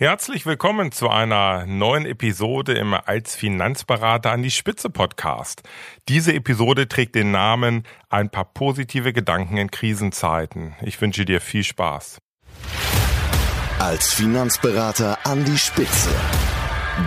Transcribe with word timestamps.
Herzlich 0.00 0.46
willkommen 0.46 0.92
zu 0.92 1.10
einer 1.10 1.66
neuen 1.66 2.06
Episode 2.06 2.72
im 2.72 2.94
Als 2.94 3.36
Finanzberater 3.36 4.32
an 4.32 4.42
die 4.42 4.50
Spitze 4.50 4.88
Podcast. 4.88 5.60
Diese 6.08 6.32
Episode 6.32 6.88
trägt 6.88 7.16
den 7.16 7.32
Namen 7.32 7.82
Ein 8.08 8.30
paar 8.30 8.46
positive 8.46 9.12
Gedanken 9.12 9.58
in 9.58 9.70
Krisenzeiten. 9.70 10.74
Ich 10.80 10.98
wünsche 11.02 11.26
dir 11.26 11.42
viel 11.42 11.64
Spaß. 11.64 12.16
Als 13.78 14.14
Finanzberater 14.14 15.18
an 15.24 15.44
die 15.44 15.58
Spitze. 15.58 16.08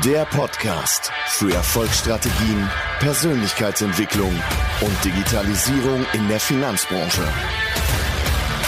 Der 0.05 0.25
Podcast 0.25 1.12
für 1.25 1.52
Erfolgsstrategien, 1.52 2.70
Persönlichkeitsentwicklung 3.00 4.39
und 4.82 5.04
Digitalisierung 5.04 6.05
in 6.14 6.28
der 6.28 6.39
Finanzbranche. 6.39 7.28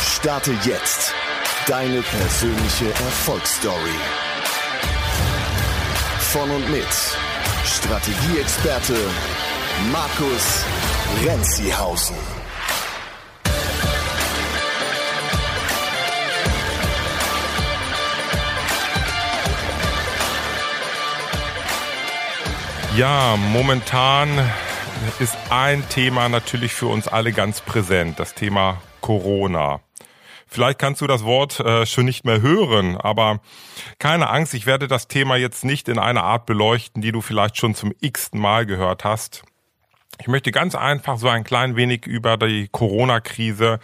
Starte 0.02 0.52
jetzt 0.64 1.14
Deine 1.68 2.00
persönliche 2.04 2.86
Erfolgsstory. 2.90 3.98
Von 6.20 6.52
und 6.52 6.70
mit 6.70 6.86
Strategieexperte 7.66 8.94
Markus 9.92 10.64
Renzihausen. 11.26 12.16
Ja, 22.96 23.36
momentan 23.38 24.30
ist 25.18 25.36
ein 25.50 25.84
Thema 25.90 26.30
natürlich 26.30 26.74
für 26.76 26.88
uns 26.88 27.08
alle 27.08 27.32
ganz 27.34 27.62
präsent, 27.62 28.20
das 28.20 28.36
Thema 28.36 28.84
Corona. 29.02 29.85
Vielleicht 30.48 30.80
kannst 30.80 31.02
du 31.02 31.08
das 31.08 31.24
Wort 31.24 31.60
äh, 31.60 31.86
schon 31.86 32.06
nicht 32.06 32.24
mehr 32.26 32.42
hören, 32.42 32.98
aber 32.98 33.40
keine 34.00 34.30
Angst, 34.30 34.54
ich 34.54 34.66
werde 34.66 34.88
das 34.88 35.08
Thema 35.08 35.36
jetzt 35.36 35.66
nicht 35.66 35.90
in 35.90 36.00
einer 36.00 36.24
Art 36.24 36.46
beleuchten, 36.46 37.02
die 37.02 37.12
du 37.12 37.22
vielleicht 37.22 37.58
schon 37.58 37.76
zum 37.76 37.94
x-ten 38.00 38.40
Mal 38.40 38.66
gehört 38.66 39.04
hast. 39.04 39.44
Ich 40.22 40.28
möchte 40.28 40.52
ganz 40.52 40.76
einfach 40.76 41.18
so 41.18 41.28
ein 41.28 41.44
klein 41.44 41.76
wenig 41.76 42.06
über 42.06 42.38
die 42.38 42.70
Corona-Krise 42.72 43.80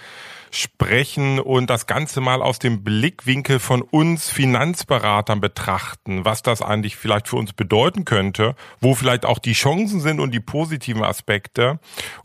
sprechen 0.51 1.39
und 1.39 1.69
das 1.69 1.87
Ganze 1.87 2.21
mal 2.21 2.41
aus 2.41 2.59
dem 2.59 2.83
Blickwinkel 2.83 3.59
von 3.59 3.81
uns 3.81 4.29
Finanzberatern 4.29 5.39
betrachten, 5.39 6.25
was 6.25 6.41
das 6.41 6.61
eigentlich 6.61 6.97
vielleicht 6.97 7.29
für 7.29 7.37
uns 7.37 7.53
bedeuten 7.53 8.05
könnte, 8.05 8.55
wo 8.79 8.93
vielleicht 8.93 9.25
auch 9.25 9.39
die 9.39 9.53
Chancen 9.53 10.01
sind 10.01 10.19
und 10.19 10.31
die 10.31 10.39
positiven 10.41 11.03
Aspekte 11.03 11.79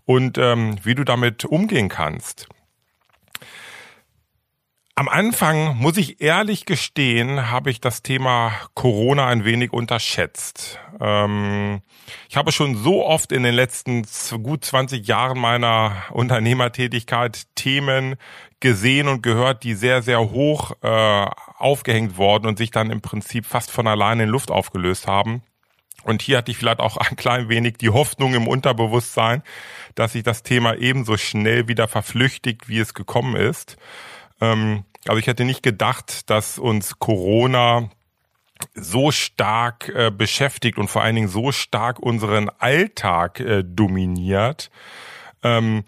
und 0.05 0.39
ähm, 0.39 0.77
wie 0.83 0.95
du 0.95 1.05
damit 1.05 1.45
umgehen 1.45 1.89
kannst. 1.89 2.49
Am 4.99 5.11
Anfang, 5.11 5.77
muss 5.77 5.99
ich 5.99 6.23
ehrlich 6.23 6.65
gestehen, 6.65 7.51
habe 7.51 7.69
ich 7.69 7.83
das 7.83 8.03
Thema 8.03 8.55
Corona 8.73 9.27
ein 9.27 9.45
wenig 9.45 9.75
unterschätzt. 9.75 10.79
Ähm, 10.99 11.83
ich 12.31 12.39
habe 12.39 12.51
schon 12.51 12.77
so 12.77 13.05
oft 13.05 13.31
in 13.31 13.43
den 13.43 13.55
letzten 13.55 14.07
gut 14.43 14.65
20 14.65 15.07
Jahren 15.07 15.39
meiner 15.39 16.05
Unternehmertätigkeit 16.13 17.43
Themen 17.57 18.15
gesehen 18.61 19.09
und 19.09 19.23
gehört, 19.23 19.65
die 19.65 19.75
sehr, 19.75 20.01
sehr 20.01 20.31
hoch 20.31 20.73
äh, 20.81 21.27
aufgehängt 21.59 22.17
worden 22.17 22.47
und 22.47 22.57
sich 22.57 22.71
dann 22.71 22.91
im 22.91 23.03
Prinzip 23.03 23.45
fast 23.45 23.71
von 23.71 23.87
alleine 23.87 24.23
in 24.23 24.31
Luft 24.31 24.51
aufgelöst 24.51 25.07
haben. 25.07 25.43
Und 26.05 26.23
hier 26.23 26.39
hatte 26.39 26.51
ich 26.51 26.57
vielleicht 26.57 26.81
auch 26.81 26.97
ein 26.97 27.17
klein 27.17 27.51
wenig 27.51 27.77
die 27.77 27.91
Hoffnung 27.91 28.33
im 28.33 28.49
Unterbewusstsein, 28.49 29.43
dass 29.95 30.13
sich 30.13 30.23
das 30.23 30.43
Thema 30.43 30.75
ebenso 30.77 31.19
schnell 31.19 31.69
wieder 31.69 31.87
verflüchtigt, 31.87 32.71
wie 32.71 32.79
es 32.79 32.95
gekommen 32.95 33.37
ist. 33.37 33.77
Ähm, 34.41 34.85
also 35.07 35.19
ich 35.19 35.27
hätte 35.27 35.45
nicht 35.45 35.63
gedacht, 35.63 36.31
dass 36.31 36.59
uns 36.59 36.99
Corona 36.99 37.91
so 38.75 39.11
stark 39.11 39.89
äh, 39.91 40.11
beschäftigt 40.11 40.79
und 40.79 40.89
vor 40.89 41.03
allen 41.03 41.15
Dingen 41.15 41.29
so 41.29 41.53
stark 41.53 41.99
unseren 41.99 42.49
Alltag 42.59 43.41
äh, 43.41 43.63
dominiert. 43.65 44.71
Ähm, 45.43 45.85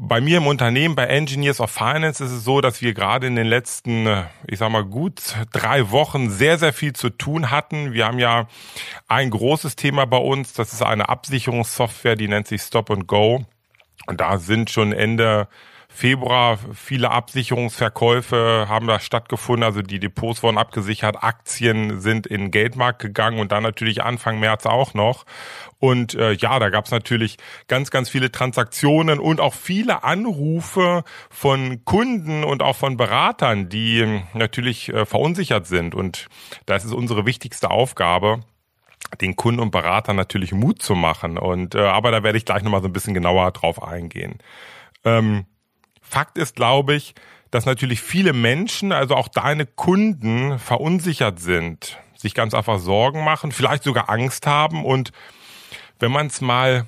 bei 0.00 0.20
mir 0.20 0.38
im 0.38 0.46
Unternehmen, 0.46 0.94
bei 0.94 1.06
Engineers 1.06 1.60
of 1.60 1.72
Finance, 1.72 2.22
ist 2.22 2.30
es 2.30 2.44
so, 2.44 2.60
dass 2.60 2.80
wir 2.80 2.94
gerade 2.94 3.26
in 3.26 3.34
den 3.34 3.48
letzten, 3.48 4.06
äh, 4.06 4.24
ich 4.46 4.60
sag 4.60 4.70
mal, 4.70 4.84
gut 4.84 5.34
drei 5.52 5.90
Wochen 5.90 6.30
sehr, 6.30 6.56
sehr 6.56 6.72
viel 6.72 6.92
zu 6.92 7.10
tun 7.10 7.50
hatten. 7.50 7.92
Wir 7.92 8.06
haben 8.06 8.20
ja 8.20 8.46
ein 9.08 9.30
großes 9.30 9.74
Thema 9.74 10.06
bei 10.06 10.18
uns. 10.18 10.52
Das 10.52 10.72
ist 10.72 10.82
eine 10.82 11.08
Absicherungssoftware, 11.08 12.14
die 12.14 12.28
nennt 12.28 12.46
sich 12.46 12.62
Stop 12.62 12.92
and 12.92 13.08
Go. 13.08 13.44
Und 14.06 14.20
da 14.20 14.38
sind 14.38 14.70
schon 14.70 14.92
Ende 14.92 15.48
Februar 15.90 16.58
viele 16.74 17.10
Absicherungsverkäufe 17.10 18.66
haben 18.68 18.86
da 18.86 19.00
stattgefunden, 19.00 19.64
also 19.64 19.82
die 19.82 19.98
Depots 19.98 20.42
wurden 20.42 20.58
abgesichert, 20.58 21.22
Aktien 21.22 22.00
sind 22.00 22.26
in 22.26 22.50
Geldmarkt 22.50 23.00
gegangen 23.00 23.40
und 23.40 23.50
dann 23.52 23.62
natürlich 23.62 24.02
Anfang 24.02 24.38
März 24.38 24.66
auch 24.66 24.94
noch. 24.94 25.24
Und 25.78 26.14
äh, 26.14 26.32
ja, 26.32 26.58
da 26.58 26.68
gab 26.68 26.84
es 26.84 26.90
natürlich 26.90 27.38
ganz, 27.68 27.90
ganz 27.90 28.10
viele 28.10 28.30
Transaktionen 28.30 29.18
und 29.18 29.40
auch 29.40 29.54
viele 29.54 30.04
Anrufe 30.04 31.04
von 31.30 31.84
Kunden 31.84 32.44
und 32.44 32.62
auch 32.62 32.76
von 32.76 32.96
Beratern, 32.96 33.68
die 33.68 34.00
äh, 34.00 34.22
natürlich 34.34 34.90
äh, 34.90 35.06
verunsichert 35.06 35.66
sind. 35.66 35.94
Und 35.94 36.28
das 36.66 36.84
ist 36.84 36.92
unsere 36.92 37.26
wichtigste 37.26 37.70
Aufgabe 37.70 38.40
den 39.20 39.36
Kunden 39.36 39.60
und 39.60 39.70
Beratern 39.70 40.16
natürlich 40.16 40.52
Mut 40.52 40.82
zu 40.82 40.94
machen. 40.94 41.38
Und 41.38 41.74
äh, 41.74 41.80
aber 41.80 42.10
da 42.10 42.22
werde 42.22 42.36
ich 42.36 42.44
gleich 42.44 42.62
nochmal 42.62 42.82
so 42.82 42.88
ein 42.88 42.92
bisschen 42.92 43.14
genauer 43.14 43.50
drauf 43.52 43.82
eingehen. 43.82 44.38
Ähm, 45.04 45.46
Fakt 46.08 46.38
ist, 46.38 46.56
glaube 46.56 46.94
ich, 46.94 47.14
dass 47.50 47.66
natürlich 47.66 48.00
viele 48.00 48.32
Menschen, 48.32 48.92
also 48.92 49.14
auch 49.14 49.28
deine 49.28 49.66
Kunden, 49.66 50.58
verunsichert 50.58 51.40
sind, 51.40 51.98
sich 52.16 52.34
ganz 52.34 52.54
einfach 52.54 52.78
Sorgen 52.78 53.24
machen, 53.24 53.52
vielleicht 53.52 53.84
sogar 53.84 54.10
Angst 54.10 54.46
haben. 54.46 54.84
Und 54.84 55.12
wenn 55.98 56.12
man 56.12 56.26
es 56.26 56.40
mal 56.40 56.86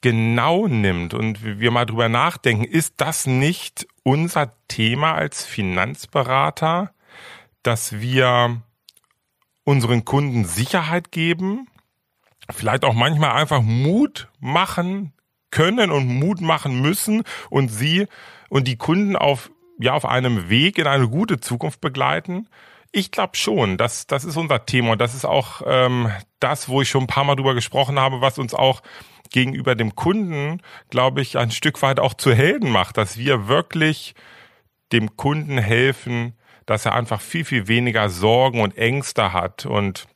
genau 0.00 0.66
nimmt 0.66 1.14
und 1.14 1.44
wir 1.44 1.70
mal 1.70 1.86
drüber 1.86 2.08
nachdenken, 2.08 2.64
ist 2.64 2.94
das 2.96 3.26
nicht 3.26 3.86
unser 4.02 4.52
Thema 4.68 5.14
als 5.14 5.44
Finanzberater, 5.44 6.92
dass 7.62 8.00
wir 8.00 8.62
unseren 9.64 10.04
Kunden 10.04 10.44
Sicherheit 10.44 11.12
geben, 11.12 11.68
vielleicht 12.50 12.84
auch 12.84 12.94
manchmal 12.94 13.32
einfach 13.32 13.62
Mut 13.62 14.28
machen 14.40 15.12
können 15.52 15.92
und 15.92 16.08
Mut 16.08 16.40
machen 16.40 16.80
müssen 16.80 17.22
und 17.48 17.68
sie 17.68 18.08
und 18.48 18.66
die 18.66 18.76
Kunden 18.76 19.14
auf, 19.14 19.52
ja, 19.78 19.92
auf 19.94 20.04
einem 20.04 20.48
Weg 20.48 20.78
in 20.78 20.88
eine 20.88 21.08
gute 21.08 21.38
Zukunft 21.38 21.80
begleiten? 21.80 22.48
Ich 22.90 23.12
glaube 23.12 23.36
schon, 23.36 23.78
das, 23.78 24.08
das 24.08 24.24
ist 24.24 24.36
unser 24.36 24.66
Thema 24.66 24.92
und 24.92 25.00
das 25.00 25.14
ist 25.14 25.24
auch 25.24 25.62
ähm, 25.64 26.10
das, 26.40 26.68
wo 26.68 26.82
ich 26.82 26.90
schon 26.90 27.04
ein 27.04 27.06
paar 27.06 27.24
Mal 27.24 27.36
drüber 27.36 27.54
gesprochen 27.54 28.00
habe, 28.00 28.20
was 28.20 28.38
uns 28.38 28.52
auch 28.52 28.82
gegenüber 29.30 29.74
dem 29.74 29.94
Kunden, 29.94 30.60
glaube 30.90 31.22
ich, 31.22 31.38
ein 31.38 31.50
Stück 31.50 31.80
weit 31.82 32.00
auch 32.00 32.14
zu 32.14 32.34
Helden 32.34 32.70
macht, 32.70 32.98
dass 32.98 33.16
wir 33.16 33.48
wirklich 33.48 34.14
dem 34.92 35.16
Kunden 35.16 35.56
helfen, 35.58 36.34
dass 36.66 36.84
er 36.84 36.94
einfach 36.94 37.20
viel, 37.20 37.44
viel 37.44 37.66
weniger 37.66 38.08
Sorgen 38.08 38.60
und 38.60 38.76
Ängste 38.76 39.32
hat 39.32 39.66
und 39.66 40.06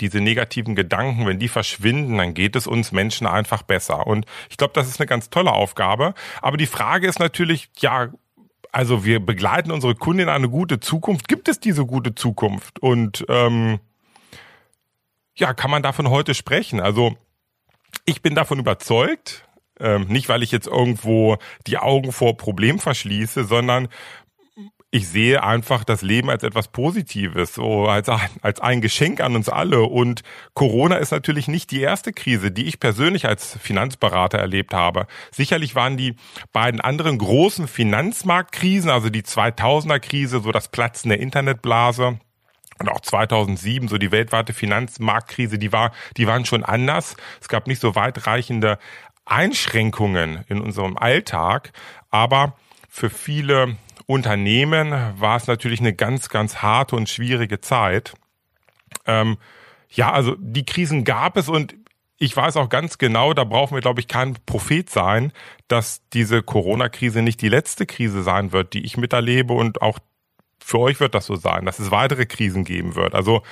diese 0.00 0.20
negativen 0.20 0.74
Gedanken, 0.74 1.26
wenn 1.26 1.38
die 1.38 1.48
verschwinden, 1.48 2.18
dann 2.18 2.34
geht 2.34 2.56
es 2.56 2.66
uns 2.66 2.92
Menschen 2.92 3.26
einfach 3.26 3.62
besser. 3.62 4.06
Und 4.06 4.26
ich 4.50 4.56
glaube, 4.56 4.72
das 4.74 4.88
ist 4.88 5.00
eine 5.00 5.06
ganz 5.06 5.30
tolle 5.30 5.52
Aufgabe. 5.52 6.14
Aber 6.42 6.56
die 6.56 6.66
Frage 6.66 7.06
ist 7.06 7.18
natürlich, 7.18 7.70
ja, 7.78 8.08
also 8.72 9.04
wir 9.04 9.20
begleiten 9.20 9.70
unsere 9.70 9.94
Kunden 9.94 10.22
in 10.22 10.28
eine 10.28 10.48
gute 10.48 10.80
Zukunft. 10.80 11.28
Gibt 11.28 11.48
es 11.48 11.60
diese 11.60 11.86
gute 11.86 12.14
Zukunft? 12.14 12.80
Und 12.80 13.24
ähm, 13.28 13.80
ja, 15.36 15.54
kann 15.54 15.70
man 15.70 15.82
davon 15.82 16.10
heute 16.10 16.34
sprechen? 16.34 16.80
Also 16.80 17.16
ich 18.04 18.22
bin 18.22 18.34
davon 18.34 18.58
überzeugt, 18.58 19.44
ähm, 19.80 20.06
nicht 20.08 20.28
weil 20.28 20.42
ich 20.42 20.52
jetzt 20.52 20.66
irgendwo 20.66 21.38
die 21.66 21.78
Augen 21.78 22.12
vor 22.12 22.36
Problem 22.36 22.78
verschließe, 22.78 23.44
sondern 23.44 23.88
ich 24.90 25.08
sehe 25.08 25.42
einfach 25.42 25.84
das 25.84 26.00
Leben 26.00 26.30
als 26.30 26.42
etwas 26.42 26.68
Positives, 26.68 27.54
so 27.54 27.86
als, 27.86 28.08
als 28.08 28.60
ein 28.60 28.80
Geschenk 28.80 29.20
an 29.20 29.36
uns 29.36 29.50
alle. 29.50 29.82
Und 29.82 30.22
Corona 30.54 30.96
ist 30.96 31.10
natürlich 31.10 31.46
nicht 31.46 31.70
die 31.70 31.82
erste 31.82 32.12
Krise, 32.12 32.50
die 32.50 32.64
ich 32.64 32.80
persönlich 32.80 33.26
als 33.26 33.58
Finanzberater 33.60 34.38
erlebt 34.38 34.72
habe. 34.72 35.06
Sicherlich 35.30 35.74
waren 35.74 35.98
die 35.98 36.16
beiden 36.52 36.80
anderen 36.80 37.18
großen 37.18 37.68
Finanzmarktkrisen, 37.68 38.90
also 38.90 39.10
die 39.10 39.22
2000er 39.22 40.00
Krise, 40.00 40.40
so 40.40 40.52
das 40.52 40.68
Platzen 40.68 41.10
der 41.10 41.20
Internetblase, 41.20 42.18
und 42.80 42.88
auch 42.88 43.00
2007 43.00 43.88
so 43.88 43.98
die 43.98 44.12
weltweite 44.12 44.52
Finanzmarktkrise, 44.52 45.58
die 45.58 45.72
war, 45.72 45.90
die 46.16 46.28
waren 46.28 46.44
schon 46.44 46.62
anders. 46.62 47.16
Es 47.40 47.48
gab 47.48 47.66
nicht 47.66 47.80
so 47.80 47.96
weitreichende 47.96 48.78
Einschränkungen 49.24 50.44
in 50.48 50.60
unserem 50.60 50.96
Alltag, 50.96 51.72
aber 52.10 52.56
für 52.88 53.10
viele 53.10 53.76
Unternehmen 54.08 54.90
war 55.20 55.36
es 55.36 55.46
natürlich 55.46 55.80
eine 55.80 55.92
ganz, 55.92 56.30
ganz 56.30 56.56
harte 56.56 56.96
und 56.96 57.10
schwierige 57.10 57.60
Zeit. 57.60 58.14
Ähm, 59.06 59.36
ja, 59.90 60.10
also 60.10 60.34
die 60.38 60.64
Krisen 60.64 61.04
gab 61.04 61.36
es 61.36 61.50
und 61.50 61.74
ich 62.16 62.34
weiß 62.34 62.56
auch 62.56 62.70
ganz 62.70 62.96
genau, 62.96 63.34
da 63.34 63.44
brauchen 63.44 63.74
wir, 63.74 63.82
glaube 63.82 64.00
ich, 64.00 64.08
kein 64.08 64.38
Prophet 64.46 64.88
sein, 64.88 65.30
dass 65.68 66.00
diese 66.14 66.42
Corona-Krise 66.42 67.20
nicht 67.20 67.42
die 67.42 67.50
letzte 67.50 67.84
Krise 67.84 68.22
sein 68.22 68.50
wird, 68.50 68.72
die 68.72 68.82
ich 68.82 68.96
miterlebe 68.96 69.52
und 69.52 69.82
auch 69.82 69.98
für 70.58 70.78
euch 70.78 71.00
wird 71.00 71.14
das 71.14 71.26
so 71.26 71.36
sein, 71.36 71.66
dass 71.66 71.78
es 71.78 71.90
weitere 71.90 72.24
Krisen 72.24 72.64
geben 72.64 72.94
wird. 72.94 73.14
Also 73.14 73.42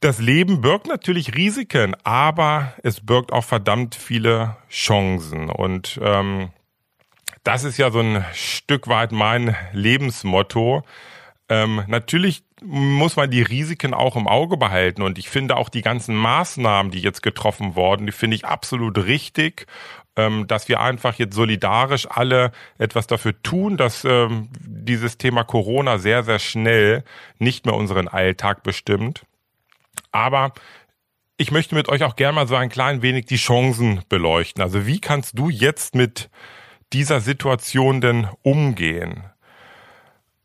das 0.00 0.18
Leben 0.18 0.62
birgt 0.62 0.88
natürlich 0.88 1.36
Risiken, 1.36 1.94
aber 2.02 2.74
es 2.82 3.00
birgt 3.00 3.32
auch 3.32 3.44
verdammt 3.44 3.94
viele 3.94 4.56
Chancen. 4.68 5.48
Und 5.48 6.00
ähm, 6.02 6.50
das 7.44 7.64
ist 7.64 7.78
ja 7.78 7.90
so 7.90 8.00
ein 8.00 8.24
Stück 8.32 8.88
weit 8.88 9.12
mein 9.12 9.54
Lebensmotto. 9.72 10.82
Ähm, 11.48 11.84
natürlich 11.86 12.42
muss 12.62 13.16
man 13.16 13.30
die 13.30 13.42
Risiken 13.42 13.92
auch 13.92 14.16
im 14.16 14.26
Auge 14.26 14.56
behalten. 14.56 15.02
Und 15.02 15.18
ich 15.18 15.28
finde 15.28 15.56
auch 15.56 15.68
die 15.68 15.82
ganzen 15.82 16.16
Maßnahmen, 16.16 16.90
die 16.90 17.00
jetzt 17.00 17.22
getroffen 17.22 17.76
wurden, 17.76 18.06
die 18.06 18.12
finde 18.12 18.36
ich 18.36 18.46
absolut 18.46 18.96
richtig, 19.04 19.66
ähm, 20.16 20.46
dass 20.46 20.68
wir 20.68 20.80
einfach 20.80 21.16
jetzt 21.16 21.34
solidarisch 21.34 22.06
alle 22.10 22.52
etwas 22.78 23.06
dafür 23.06 23.40
tun, 23.42 23.76
dass 23.76 24.04
ähm, 24.06 24.48
dieses 24.60 25.18
Thema 25.18 25.44
Corona 25.44 25.98
sehr, 25.98 26.22
sehr 26.22 26.38
schnell 26.38 27.04
nicht 27.38 27.66
mehr 27.66 27.74
unseren 27.74 28.08
Alltag 28.08 28.62
bestimmt. 28.62 29.26
Aber 30.10 30.54
ich 31.36 31.50
möchte 31.50 31.74
mit 31.74 31.90
euch 31.90 32.04
auch 32.04 32.16
gerne 32.16 32.36
mal 32.36 32.48
so 32.48 32.54
ein 32.54 32.70
klein 32.70 33.02
wenig 33.02 33.26
die 33.26 33.36
Chancen 33.36 34.02
beleuchten. 34.08 34.62
Also 34.62 34.86
wie 34.86 35.00
kannst 35.00 35.38
du 35.38 35.50
jetzt 35.50 35.94
mit 35.94 36.30
dieser 36.94 37.20
Situation 37.20 38.00
denn 38.00 38.28
umgehen? 38.42 39.24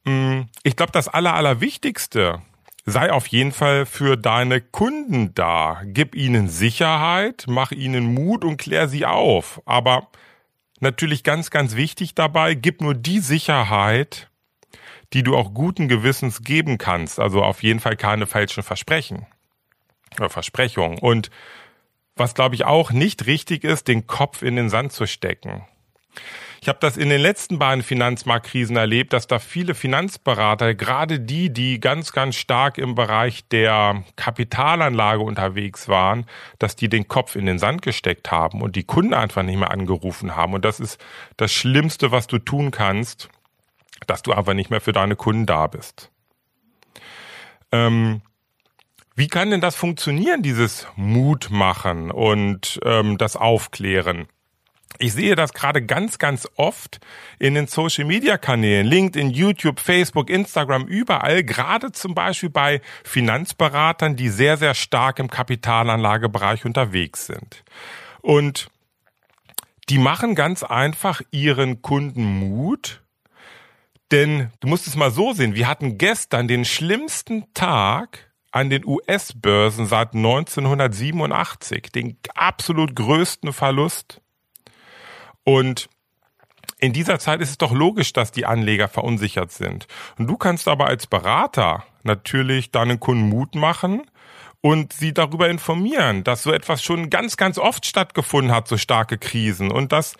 Mm, 0.03 0.41
ich 0.63 0.75
glaube, 0.75 0.91
das 0.91 1.07
Aller, 1.07 1.35
Allerwichtigste 1.35 2.41
sei 2.85 3.11
auf 3.11 3.27
jeden 3.27 3.51
Fall 3.51 3.85
für 3.85 4.17
deine 4.17 4.61
Kunden 4.61 5.33
da. 5.35 5.81
Gib 5.85 6.15
ihnen 6.15 6.47
Sicherheit, 6.47 7.45
mach 7.47 7.71
ihnen 7.71 8.13
Mut 8.13 8.43
und 8.43 8.57
klär 8.57 8.87
sie 8.87 9.05
auf. 9.05 9.61
Aber 9.65 10.07
natürlich 10.79 11.23
ganz, 11.23 11.51
ganz 11.51 11.75
wichtig 11.75 12.15
dabei, 12.15 12.55
gib 12.55 12.81
nur 12.81 12.95
die 12.95 13.19
Sicherheit, 13.19 14.29
die 15.13 15.23
du 15.23 15.35
auch 15.35 15.53
guten 15.53 15.87
Gewissens 15.87 16.41
geben 16.41 16.77
kannst. 16.77 17.19
Also 17.19 17.43
auf 17.43 17.63
jeden 17.63 17.79
Fall 17.79 17.95
keine 17.95 18.27
falschen 18.27 18.63
Versprechen 18.63 19.25
oder 20.17 20.29
Versprechungen. 20.29 20.97
Und 20.99 21.29
was 22.15 22.33
glaube 22.33 22.55
ich 22.55 22.65
auch 22.65 22.91
nicht 22.91 23.27
richtig 23.27 23.63
ist, 23.63 23.87
den 23.87 24.07
Kopf 24.07 24.41
in 24.41 24.55
den 24.55 24.69
Sand 24.69 24.91
zu 24.91 25.05
stecken. 25.05 25.63
Ich 26.61 26.67
habe 26.67 26.79
das 26.81 26.97
in 26.97 27.09
den 27.09 27.21
letzten 27.21 27.57
beiden 27.57 27.83
Finanzmarktkrisen 27.83 28.75
erlebt, 28.75 29.13
dass 29.13 29.27
da 29.27 29.39
viele 29.39 29.75
Finanzberater, 29.75 30.75
gerade 30.75 31.19
die, 31.19 31.51
die 31.53 31.79
ganz, 31.79 32.11
ganz 32.11 32.35
stark 32.35 32.77
im 32.77 32.95
Bereich 32.95 33.47
der 33.47 34.03
Kapitalanlage 34.17 35.21
unterwegs 35.21 35.87
waren, 35.87 36.25
dass 36.57 36.75
die 36.75 36.89
den 36.89 37.07
Kopf 37.07 37.35
in 37.35 37.45
den 37.45 37.59
Sand 37.59 37.81
gesteckt 37.81 38.29
haben 38.29 38.61
und 38.61 38.75
die 38.75 38.83
Kunden 38.83 39.13
einfach 39.13 39.43
nicht 39.43 39.57
mehr 39.57 39.71
angerufen 39.71 40.35
haben. 40.35 40.53
Und 40.53 40.65
das 40.65 40.81
ist 40.81 40.99
das 41.37 41.53
Schlimmste, 41.53 42.11
was 42.11 42.27
du 42.27 42.39
tun 42.39 42.71
kannst, 42.71 43.29
dass 44.05 44.21
du 44.21 44.33
einfach 44.33 44.53
nicht 44.53 44.69
mehr 44.69 44.81
für 44.81 44.93
deine 44.93 45.15
Kunden 45.15 45.45
da 45.45 45.67
bist. 45.67 46.11
Ähm, 47.71 48.21
wie 49.15 49.27
kann 49.27 49.51
denn 49.51 49.61
das 49.61 49.75
funktionieren, 49.75 50.41
dieses 50.41 50.87
Mut 50.95 51.49
machen 51.51 52.11
und 52.11 52.79
ähm, 52.83 53.17
das 53.17 53.35
Aufklären? 53.35 54.27
Ich 54.97 55.13
sehe 55.13 55.35
das 55.35 55.53
gerade 55.53 55.85
ganz, 55.85 56.17
ganz 56.17 56.47
oft 56.55 56.99
in 57.37 57.53
den 57.53 57.67
Social-Media-Kanälen, 57.67 58.85
LinkedIn, 58.85 59.29
YouTube, 59.29 59.79
Facebook, 59.79 60.29
Instagram, 60.29 60.87
überall, 60.87 61.43
gerade 61.43 61.91
zum 61.91 62.15
Beispiel 62.15 62.49
bei 62.49 62.81
Finanzberatern, 63.03 64.15
die 64.15 64.29
sehr, 64.29 64.57
sehr 64.57 64.73
stark 64.73 65.19
im 65.19 65.29
Kapitalanlagebereich 65.29 66.65
unterwegs 66.65 67.27
sind. 67.27 67.63
Und 68.21 68.69
die 69.89 69.99
machen 69.99 70.35
ganz 70.35 70.63
einfach 70.63 71.21
ihren 71.31 71.81
Kunden 71.81 72.23
Mut, 72.23 73.01
denn 74.11 74.51
du 74.59 74.67
musst 74.67 74.87
es 74.87 74.95
mal 74.95 75.11
so 75.11 75.33
sehen, 75.33 75.55
wir 75.55 75.67
hatten 75.67 75.97
gestern 75.97 76.47
den 76.47 76.65
schlimmsten 76.65 77.45
Tag 77.53 78.31
an 78.51 78.69
den 78.69 78.85
US-Börsen 78.85 79.85
seit 79.85 80.13
1987, 80.13 81.91
den 81.91 82.17
absolut 82.35 82.95
größten 82.95 83.53
Verlust 83.53 84.21
und 85.49 85.89
in 86.77 86.93
dieser 86.93 87.17
Zeit 87.17 87.41
ist 87.41 87.49
es 87.49 87.57
doch 87.57 87.71
logisch, 87.71 88.13
dass 88.13 88.31
die 88.31 88.45
Anleger 88.45 88.87
verunsichert 88.87 89.51
sind. 89.51 89.87
Und 90.19 90.27
du 90.27 90.37
kannst 90.37 90.67
aber 90.67 90.85
als 90.85 91.07
Berater 91.07 91.83
natürlich 92.03 92.69
deinen 92.69 92.99
Kunden 92.99 93.29
Mut 93.29 93.55
machen 93.55 94.03
und 94.61 94.93
sie 94.93 95.11
darüber 95.11 95.49
informieren, 95.49 96.23
dass 96.23 96.43
so 96.43 96.53
etwas 96.53 96.83
schon 96.83 97.09
ganz, 97.09 97.35
ganz 97.35 97.57
oft 97.57 97.87
stattgefunden 97.87 98.53
hat, 98.53 98.67
so 98.67 98.77
starke 98.77 99.17
Krisen 99.17 99.71
und 99.71 99.91
dass 99.91 100.17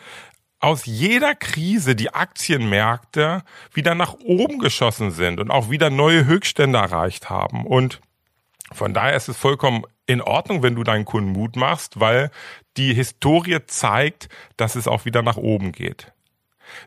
aus 0.60 0.88
jeder 0.88 1.36
Krise 1.36 1.96
die 1.96 2.12
Aktienmärkte 2.12 3.44
wieder 3.72 3.94
nach 3.94 4.16
oben 4.16 4.58
geschossen 4.58 5.12
sind 5.12 5.40
und 5.40 5.52
auch 5.52 5.70
wieder 5.70 5.92
neue 5.92 6.26
Höchststände 6.26 6.80
erreicht 6.80 7.30
haben. 7.30 7.68
Und 7.68 8.02
von 8.72 8.96
daher 8.96 9.16
ist 9.16 9.30
es 9.30 9.38
vollkommen 9.38 9.84
in 10.10 10.22
Ordnung, 10.22 10.64
wenn 10.64 10.74
du 10.74 10.84
deinen 10.84 11.06
Kunden 11.06 11.34
Mut 11.34 11.56
machst, 11.56 12.00
weil 12.00 12.32
die 12.78 12.96
Historie 12.96 13.60
zeigt, 13.68 14.28
dass 14.58 14.76
es 14.76 14.88
auch 14.88 15.06
wieder 15.06 15.22
nach 15.22 15.38
oben 15.38 15.72
geht. 15.72 16.12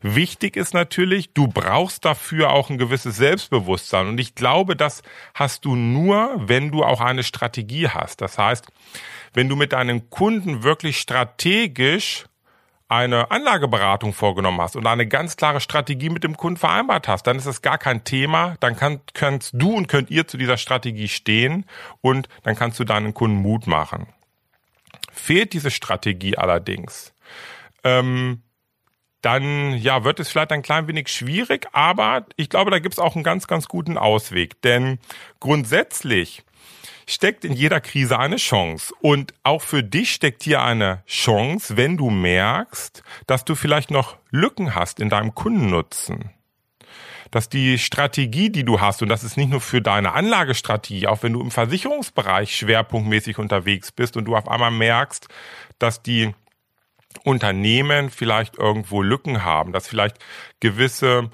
Wichtig 0.01 0.57
ist 0.57 0.75
natürlich, 0.75 1.33
du 1.33 1.47
brauchst 1.47 2.05
dafür 2.05 2.51
auch 2.51 2.69
ein 2.69 2.79
gewisses 2.79 3.17
Selbstbewusstsein. 3.17 4.09
Und 4.09 4.19
ich 4.19 4.35
glaube, 4.35 4.75
das 4.75 5.03
hast 5.35 5.65
du 5.65 5.77
nur, 5.77 6.35
wenn 6.37 6.73
du 6.73 6.83
auch 6.83 7.01
eine 7.01 7.23
Strategie 7.23 7.89
hast. 7.89 8.21
Das 8.21 8.39
heißt, 8.39 8.67
wenn 9.35 9.49
du 9.49 9.55
mit 9.55 9.73
deinen 9.73 10.11
Kunden 10.11 10.65
wirklich 10.65 10.99
strategisch 10.99 12.25
eine 12.93 13.31
Anlageberatung 13.31 14.13
vorgenommen 14.13 14.61
hast 14.61 14.77
und 14.77 14.87
eine 14.87 15.07
ganz 15.07 15.37
klare 15.37 15.61
Strategie 15.61 16.11
mit 16.11 16.25
dem 16.25 16.37
Kunden 16.37 16.59
vereinbart 16.59 17.09
hast, 17.09 17.27
dann 17.27 17.39
ist 17.39 17.47
es 17.47 17.63
gar 17.63 17.79
kein 17.79 18.05
Thema. 18.05 18.57
Dann 18.61 18.77
kann, 18.77 19.01
kannst 19.15 19.55
du 19.55 19.75
und 19.75 19.89
könnt 19.89 20.11
ihr 20.11 20.29
zu 20.29 20.37
dieser 20.37 20.59
Strategie 20.59 21.09
stehen 21.09 21.65
und 22.03 22.29
dann 22.43 22.55
kannst 22.55 22.79
du 22.79 22.85
deinen 22.85 23.15
Kunden 23.15 23.37
Mut 23.37 23.67
machen. 23.67 24.09
Fehlt 25.11 25.55
diese 25.55 25.71
Strategie 25.71 26.37
allerdings, 26.37 27.15
ähm, 27.83 28.43
dann 29.23 29.75
ja 29.79 30.05
wird 30.05 30.21
es 30.21 30.29
vielleicht 30.29 30.53
ein 30.53 30.63
klein 30.63 30.87
wenig 30.87 31.09
schwierig, 31.09 31.69
aber 31.73 32.27
ich 32.37 32.51
glaube, 32.51 32.71
da 32.71 32.79
gibt 32.79 32.95
es 32.95 32.99
auch 32.99 33.15
einen 33.15 33.25
ganz, 33.25 33.47
ganz 33.47 33.69
guten 33.69 33.97
Ausweg. 33.97 34.61
Denn 34.63 34.99
grundsätzlich 35.41 36.43
steckt 37.13 37.45
in 37.45 37.53
jeder 37.53 37.81
Krise 37.81 38.19
eine 38.19 38.37
Chance. 38.37 38.95
Und 39.01 39.35
auch 39.43 39.63
für 39.63 39.83
dich 39.83 40.13
steckt 40.13 40.43
hier 40.43 40.63
eine 40.63 41.03
Chance, 41.07 41.77
wenn 41.77 41.97
du 41.97 42.11
merkst, 42.11 43.03
dass 43.27 43.45
du 43.45 43.55
vielleicht 43.55 43.91
noch 43.91 44.17
Lücken 44.31 44.75
hast 44.75 45.01
in 45.01 45.09
deinem 45.09 45.35
Kundennutzen. 45.35 46.31
Dass 47.31 47.49
die 47.49 47.79
Strategie, 47.79 48.51
die 48.51 48.65
du 48.65 48.81
hast, 48.81 49.03
und 49.03 49.09
das 49.09 49.25
ist 49.25 49.37
nicht 49.37 49.51
nur 49.51 49.61
für 49.61 49.81
deine 49.81 50.13
Anlagestrategie, 50.13 51.07
auch 51.07 51.23
wenn 51.23 51.33
du 51.33 51.41
im 51.41 51.51
Versicherungsbereich 51.51 52.55
schwerpunktmäßig 52.55 53.39
unterwegs 53.39 53.93
bist 53.93 54.17
und 54.17 54.27
du 54.27 54.37
auf 54.37 54.49
einmal 54.49 54.71
merkst, 54.71 55.29
dass 55.79 56.03
die 56.03 56.35
Unternehmen 57.25 58.11
vielleicht 58.11 58.59
irgendwo 58.59 59.03
Lücken 59.03 59.45
haben, 59.45 59.73
dass 59.73 59.87
vielleicht 59.87 60.19
gewisse 60.61 61.31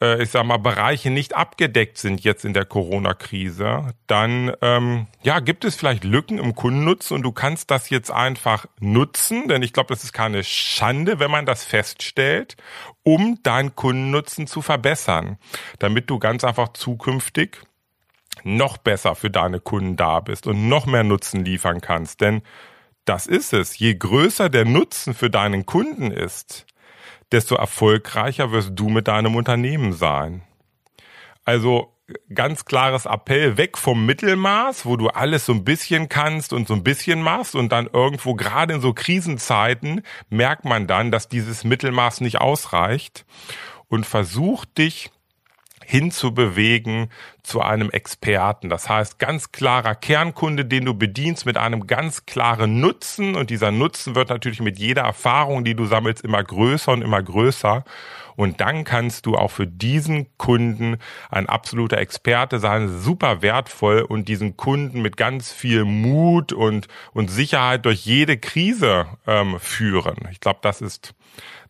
äh, 0.00 0.22
ich 0.22 0.30
sag 0.30 0.44
mal, 0.44 0.58
Bereiche 0.58 1.10
nicht 1.10 1.36
abgedeckt 1.36 1.98
sind 1.98 2.22
jetzt 2.22 2.44
in 2.44 2.54
der 2.54 2.64
Corona-Krise, 2.64 3.94
dann 4.06 4.52
ähm, 4.62 5.06
ja, 5.22 5.40
gibt 5.40 5.64
es 5.64 5.76
vielleicht 5.76 6.04
Lücken 6.04 6.38
im 6.38 6.54
Kundennutzen 6.54 7.16
und 7.16 7.22
du 7.22 7.32
kannst 7.32 7.70
das 7.70 7.90
jetzt 7.90 8.10
einfach 8.10 8.66
nutzen, 8.80 9.48
denn 9.48 9.62
ich 9.62 9.72
glaube, 9.72 9.88
das 9.88 10.04
ist 10.04 10.12
keine 10.12 10.44
Schande, 10.44 11.18
wenn 11.18 11.30
man 11.30 11.46
das 11.46 11.64
feststellt, 11.64 12.56
um 13.02 13.42
deinen 13.42 13.74
Kundennutzen 13.74 14.46
zu 14.46 14.62
verbessern, 14.62 15.38
damit 15.78 16.10
du 16.10 16.18
ganz 16.18 16.44
einfach 16.44 16.72
zukünftig 16.72 17.58
noch 18.44 18.78
besser 18.78 19.14
für 19.14 19.30
deine 19.30 19.60
Kunden 19.60 19.96
da 19.96 20.20
bist 20.20 20.46
und 20.46 20.68
noch 20.68 20.86
mehr 20.86 21.04
Nutzen 21.04 21.44
liefern 21.44 21.80
kannst. 21.80 22.20
Denn 22.20 22.42
das 23.04 23.26
ist 23.26 23.52
es. 23.52 23.78
Je 23.78 23.94
größer 23.94 24.48
der 24.48 24.64
Nutzen 24.64 25.14
für 25.14 25.30
deinen 25.30 25.66
Kunden 25.66 26.10
ist, 26.10 26.66
desto 27.32 27.54
erfolgreicher 27.54 28.52
wirst 28.52 28.72
du 28.74 28.88
mit 28.88 29.08
deinem 29.08 29.36
Unternehmen 29.36 29.92
sein. 29.92 30.42
Also 31.44 31.94
ganz 32.34 32.64
klares 32.64 33.06
Appell, 33.06 33.56
weg 33.56 33.78
vom 33.78 34.04
Mittelmaß, 34.06 34.86
wo 34.86 34.96
du 34.96 35.08
alles 35.08 35.46
so 35.46 35.52
ein 35.52 35.64
bisschen 35.64 36.08
kannst 36.08 36.52
und 36.52 36.66
so 36.66 36.74
ein 36.74 36.82
bisschen 36.82 37.22
machst 37.22 37.54
und 37.54 37.70
dann 37.70 37.88
irgendwo 37.92 38.34
gerade 38.34 38.74
in 38.74 38.80
so 38.80 38.92
Krisenzeiten 38.92 40.02
merkt 40.28 40.64
man 40.64 40.86
dann, 40.86 41.10
dass 41.10 41.28
dieses 41.28 41.64
Mittelmaß 41.64 42.20
nicht 42.20 42.40
ausreicht 42.40 43.24
und 43.88 44.06
versuch 44.06 44.64
dich 44.64 45.10
hinzubewegen 45.90 47.10
zu 47.42 47.60
einem 47.62 47.90
Experten. 47.90 48.68
Das 48.68 48.88
heißt, 48.88 49.18
ganz 49.18 49.50
klarer 49.50 49.96
Kernkunde, 49.96 50.64
den 50.64 50.84
du 50.84 50.94
bedienst 50.94 51.46
mit 51.46 51.56
einem 51.56 51.88
ganz 51.88 52.26
klaren 52.26 52.78
Nutzen 52.80 53.34
und 53.34 53.50
dieser 53.50 53.72
Nutzen 53.72 54.14
wird 54.14 54.28
natürlich 54.28 54.60
mit 54.60 54.78
jeder 54.78 55.02
Erfahrung, 55.02 55.64
die 55.64 55.74
du 55.74 55.86
sammelst, 55.86 56.22
immer 56.22 56.44
größer 56.44 56.92
und 56.92 57.02
immer 57.02 57.20
größer. 57.20 57.82
Und 58.36 58.60
dann 58.60 58.84
kannst 58.84 59.26
du 59.26 59.34
auch 59.34 59.50
für 59.50 59.66
diesen 59.66 60.28
Kunden 60.38 60.98
ein 61.28 61.48
absoluter 61.48 61.98
Experte 61.98 62.60
sein, 62.60 63.00
super 63.00 63.42
wertvoll 63.42 64.02
und 64.02 64.28
diesen 64.28 64.56
Kunden 64.56 65.02
mit 65.02 65.16
ganz 65.16 65.52
viel 65.52 65.84
Mut 65.84 66.52
und, 66.52 66.86
und 67.12 67.32
Sicherheit 67.32 67.84
durch 67.84 68.06
jede 68.06 68.38
Krise 68.38 69.06
ähm, 69.26 69.58
führen. 69.58 70.28
Ich 70.30 70.38
glaube, 70.38 70.60
das 70.62 70.80
ist 70.80 71.14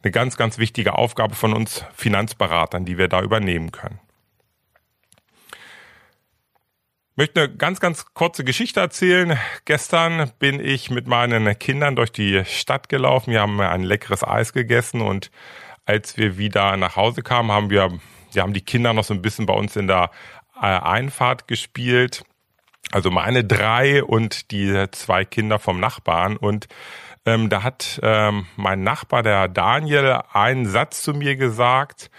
eine 0.02 0.12
ganz, 0.12 0.36
ganz 0.36 0.58
wichtige 0.58 0.94
Aufgabe 0.94 1.34
von 1.34 1.54
uns 1.54 1.84
Finanzberatern, 1.94 2.84
die 2.84 2.98
wir 2.98 3.08
da 3.08 3.22
übernehmen 3.22 3.72
können. 3.72 3.98
Möchte 7.20 7.42
eine 7.42 7.54
ganz, 7.54 7.80
ganz 7.80 8.06
kurze 8.14 8.44
Geschichte 8.44 8.80
erzählen. 8.80 9.38
Gestern 9.66 10.32
bin 10.38 10.58
ich 10.58 10.90
mit 10.90 11.06
meinen 11.06 11.58
Kindern 11.58 11.94
durch 11.94 12.10
die 12.10 12.46
Stadt 12.46 12.88
gelaufen. 12.88 13.32
Wir 13.32 13.42
haben 13.42 13.60
ein 13.60 13.82
leckeres 13.82 14.24
Eis 14.24 14.54
gegessen 14.54 15.02
und 15.02 15.30
als 15.84 16.16
wir 16.16 16.38
wieder 16.38 16.78
nach 16.78 16.96
Hause 16.96 17.22
kamen, 17.22 17.52
haben 17.52 17.68
wir, 17.68 17.92
wir 18.32 18.42
haben 18.42 18.54
die 18.54 18.62
Kinder 18.62 18.94
noch 18.94 19.04
so 19.04 19.12
ein 19.12 19.20
bisschen 19.20 19.44
bei 19.44 19.52
uns 19.52 19.76
in 19.76 19.86
der 19.86 20.10
äh, 20.56 20.64
Einfahrt 20.64 21.46
gespielt. 21.46 22.24
Also 22.90 23.10
meine 23.10 23.44
drei 23.44 24.02
und 24.02 24.50
die 24.50 24.86
zwei 24.90 25.26
Kinder 25.26 25.58
vom 25.58 25.78
Nachbarn 25.78 26.38
und 26.38 26.68
ähm, 27.26 27.50
da 27.50 27.62
hat 27.62 28.00
ähm, 28.02 28.46
mein 28.56 28.82
Nachbar, 28.82 29.22
der 29.22 29.48
Daniel, 29.48 30.22
einen 30.32 30.64
Satz 30.64 31.02
zu 31.02 31.12
mir 31.12 31.36
gesagt, 31.36 32.10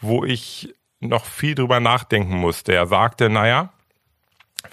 wo 0.00 0.24
ich 0.24 0.74
noch 1.00 1.26
viel 1.26 1.54
drüber 1.54 1.80
nachdenken 1.80 2.36
musste. 2.38 2.72
Er 2.72 2.86
sagte, 2.86 3.28
naja, 3.28 3.74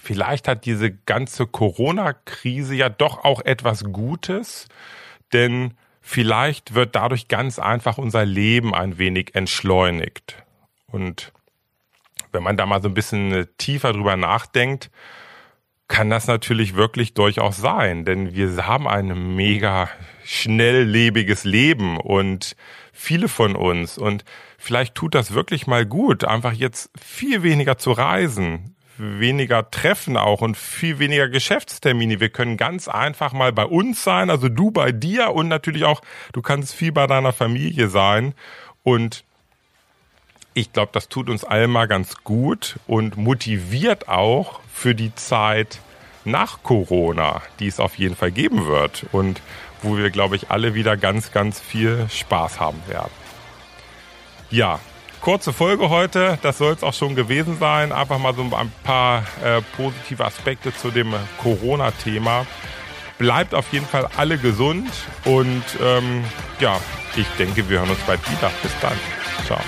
vielleicht 0.05 0.47
hat 0.47 0.65
diese 0.65 0.91
ganze 0.91 1.47
Corona-Krise 1.47 2.75
ja 2.75 2.89
doch 2.89 3.23
auch 3.23 3.41
etwas 3.41 3.83
Gutes, 3.85 4.67
denn 5.33 5.73
vielleicht 5.99 6.75
wird 6.75 6.95
dadurch 6.95 7.27
ganz 7.27 7.57
einfach 7.57 7.97
unser 7.97 8.23
Leben 8.23 8.75
ein 8.75 8.99
wenig 8.99 9.33
entschleunigt. 9.33 10.43
Und 10.85 11.33
wenn 12.31 12.43
man 12.43 12.55
da 12.55 12.67
mal 12.67 12.83
so 12.83 12.87
ein 12.87 12.93
bisschen 12.93 13.47
tiefer 13.57 13.93
drüber 13.93 14.15
nachdenkt, 14.15 14.91
kann 15.87 16.09
das 16.09 16.27
natürlich 16.27 16.75
wirklich 16.75 17.13
durchaus 17.15 17.57
sein, 17.57 18.05
denn 18.05 18.33
wir 18.33 18.65
haben 18.65 18.87
ein 18.87 19.35
mega 19.35 19.89
schnelllebiges 20.23 21.43
Leben 21.43 21.97
und 21.97 22.55
viele 22.91 23.27
von 23.27 23.55
uns 23.55 23.97
und 23.97 24.23
vielleicht 24.57 24.95
tut 24.95 25.13
das 25.13 25.33
wirklich 25.33 25.67
mal 25.67 25.85
gut, 25.85 26.23
einfach 26.23 26.53
jetzt 26.53 26.89
viel 26.99 27.43
weniger 27.43 27.77
zu 27.77 27.91
reisen, 27.91 28.74
weniger 28.97 29.69
Treffen 29.69 30.17
auch 30.17 30.41
und 30.41 30.57
viel 30.57 30.99
weniger 30.99 31.29
Geschäftstermine. 31.29 32.19
Wir 32.19 32.29
können 32.29 32.57
ganz 32.57 32.87
einfach 32.87 33.33
mal 33.33 33.51
bei 33.51 33.65
uns 33.65 34.03
sein, 34.03 34.29
also 34.29 34.49
du 34.49 34.71
bei 34.71 34.91
dir 34.91 35.31
und 35.31 35.47
natürlich 35.47 35.83
auch, 35.83 36.01
du 36.33 36.41
kannst 36.41 36.73
viel 36.73 36.91
bei 36.91 37.07
deiner 37.07 37.33
Familie 37.33 37.87
sein 37.87 38.33
und 38.83 39.23
ich 40.53 40.71
glaube, 40.71 40.91
das 40.93 41.09
tut 41.09 41.29
uns 41.29 41.43
allen 41.43 41.69
mal 41.69 41.87
ganz 41.87 42.23
gut 42.23 42.79
und 42.87 43.17
motiviert 43.17 44.07
auch 44.07 44.61
für 44.73 44.95
die 44.95 45.13
Zeit 45.13 45.79
nach 46.23 46.63
Corona, 46.63 47.41
die 47.59 47.67
es 47.67 47.79
auf 47.79 47.97
jeden 47.97 48.15
Fall 48.15 48.31
geben 48.31 48.65
wird 48.65 49.05
und 49.11 49.41
wo 49.81 49.97
wir, 49.97 50.09
glaube 50.09 50.35
ich, 50.37 50.49
alle 50.49 50.73
wieder 50.73 50.97
ganz, 50.97 51.31
ganz 51.31 51.59
viel 51.59 52.07
Spaß 52.09 52.59
haben 52.59 52.81
werden. 52.87 53.11
Ja, 54.49 54.79
kurze 55.21 55.53
Folge 55.53 55.89
heute, 55.89 56.37
das 56.41 56.57
soll 56.57 56.73
es 56.73 56.83
auch 56.83 56.93
schon 56.93 57.15
gewesen 57.15 57.57
sein. 57.59 57.91
Einfach 57.91 58.19
mal 58.19 58.33
so 58.33 58.41
ein 58.41 58.71
paar 58.83 59.23
äh, 59.43 59.61
positive 59.75 60.23
Aspekte 60.23 60.75
zu 60.75 60.91
dem 60.91 61.13
Corona-Thema. 61.41 62.45
Bleibt 63.17 63.55
auf 63.55 63.71
jeden 63.71 63.85
Fall 63.85 64.09
alle 64.17 64.37
gesund 64.37 64.91
und 65.23 65.63
ähm, 65.81 66.23
ja, 66.59 66.79
ich 67.15 67.27
denke, 67.39 67.69
wir 67.69 67.79
hören 67.79 67.89
uns 67.89 68.01
bald 68.01 68.19
wieder. 68.29 68.51
Bis 68.61 68.71
dann. 68.81 68.97
Ciao. 69.45 69.59